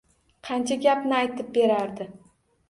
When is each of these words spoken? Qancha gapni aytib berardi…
Qancha 0.47 0.77
gapni 0.85 1.15
aytib 1.19 1.53
berardi… 1.59 2.09